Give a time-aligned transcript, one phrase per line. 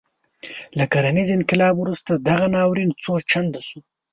[0.77, 3.79] له کرنیز انقلاب وروسته دغه ناورین څو چنده شو.